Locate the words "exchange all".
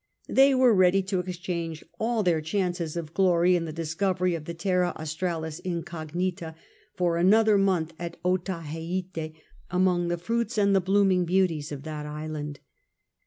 1.19-2.23